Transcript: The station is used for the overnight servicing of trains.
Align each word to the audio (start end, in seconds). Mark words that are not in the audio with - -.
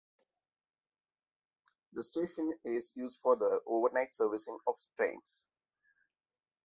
The 1.93 2.03
station 2.03 2.51
is 2.65 2.91
used 2.95 3.21
for 3.21 3.35
the 3.35 3.61
overnight 3.67 4.15
servicing 4.15 4.57
of 4.65 4.75
trains. 4.97 5.45